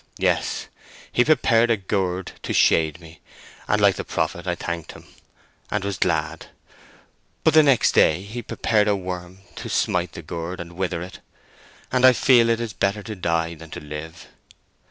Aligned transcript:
Yes, 0.17 0.65
He 1.11 1.23
prepared 1.23 1.69
a 1.69 1.77
gourd 1.77 2.31
to 2.41 2.53
shade 2.53 2.99
me, 2.99 3.19
and 3.67 3.79
like 3.79 3.97
the 3.97 4.03
prophet 4.03 4.47
I 4.47 4.55
thanked 4.55 4.93
Him 4.93 5.05
and 5.69 5.83
was 5.83 5.99
glad. 5.99 6.47
But 7.43 7.53
the 7.53 7.61
next 7.61 7.91
day 7.91 8.23
He 8.23 8.41
prepared 8.41 8.87
a 8.87 8.95
worm 8.95 9.41
to 9.57 9.69
smite 9.69 10.13
the 10.13 10.23
gourd 10.23 10.59
and 10.59 10.71
wither 10.73 11.03
it; 11.03 11.19
and 11.91 12.03
I 12.03 12.13
feel 12.13 12.49
it 12.49 12.59
is 12.59 12.73
better 12.73 13.03
to 13.03 13.15
die 13.15 13.53
than 13.53 13.69
to 13.69 13.79
live!" 13.79 14.27